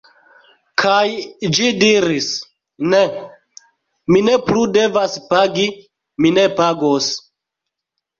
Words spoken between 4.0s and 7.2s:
mi ne plu devas pagi, mi ne pagos.